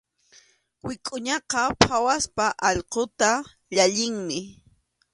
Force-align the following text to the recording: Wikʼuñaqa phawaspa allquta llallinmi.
Wikʼuñaqa 0.85 1.61
phawaspa 1.83 2.45
allquta 2.67 3.29
llallinmi. 3.73 4.39